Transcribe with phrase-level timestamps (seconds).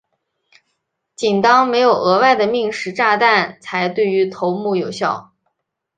[1.15, 5.31] 仅当没有额外的命时炸弹才对于头目有效。